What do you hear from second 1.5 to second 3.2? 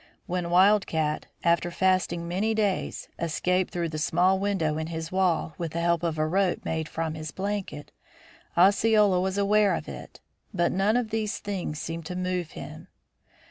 fasting many days,